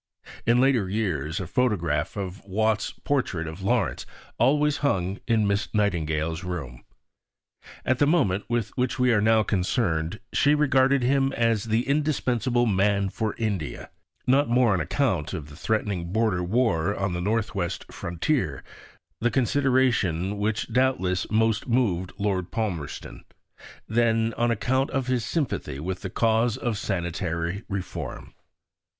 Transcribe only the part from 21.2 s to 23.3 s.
most moved Lord Palmerston),